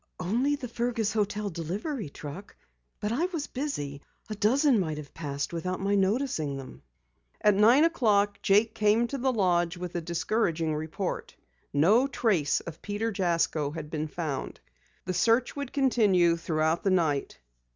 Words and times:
"Only 0.19 0.55
the 0.55 0.67
Fergus 0.67 1.13
hotel 1.13 1.51
delivery 1.51 2.09
truck. 2.09 2.55
But 2.99 3.11
I 3.11 3.25
was 3.27 3.45
busy. 3.45 4.01
A 4.31 4.35
dozen 4.35 4.79
might 4.79 4.97
have 4.97 5.13
passed 5.13 5.53
without 5.53 5.79
my 5.79 5.93
noticing 5.93 6.57
them." 6.57 6.81
At 7.41 7.53
nine 7.53 7.83
o'clock 7.83 8.39
Jake 8.41 8.73
came 8.73 9.05
to 9.09 9.19
the 9.19 9.31
lodge 9.31 9.77
with 9.77 9.93
a 9.93 10.01
discouraging 10.01 10.73
report. 10.73 11.35
No 11.71 12.07
trace 12.07 12.61
of 12.61 12.81
Peter 12.81 13.11
Jasko 13.11 13.69
had 13.75 13.91
been 13.91 14.07
found. 14.07 14.59
The 15.05 15.13
search 15.13 15.55
would 15.55 15.71
continue 15.71 16.35
throughout 16.35 16.81
the 16.81 16.89
night. 16.89 17.37